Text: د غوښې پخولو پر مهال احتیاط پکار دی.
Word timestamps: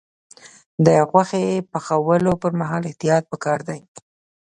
د 0.85 0.87
غوښې 1.09 1.45
پخولو 1.71 2.31
پر 2.41 2.51
مهال 2.59 2.83
احتیاط 2.87 3.23
پکار 3.31 3.59
دی. 3.67 3.79